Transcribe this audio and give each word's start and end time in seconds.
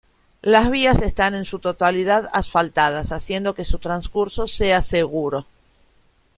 Las 0.41 0.71
vías 0.71 0.99
están 1.03 1.35
en 1.35 1.45
su 1.45 1.59
totalidad 1.59 2.27
asfaltadas, 2.33 3.11
haciendo 3.11 3.53
que 3.53 3.63
su 3.65 3.77
transcurso 3.77 4.47
sea 4.47 4.81
seguro. 4.81 5.45